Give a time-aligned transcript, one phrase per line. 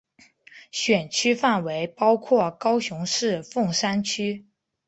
[0.71, 4.47] 选区范围包括高雄市凤山区。